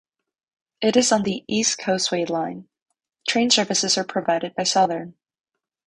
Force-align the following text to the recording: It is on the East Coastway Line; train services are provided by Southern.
It 0.81 0.97
is 0.97 1.11
on 1.11 1.21
the 1.21 1.43
East 1.47 1.77
Coastway 1.77 2.27
Line; 2.27 2.67
train 3.27 3.51
services 3.51 3.99
are 3.99 4.03
provided 4.03 4.55
by 4.55 4.63
Southern. 4.63 5.13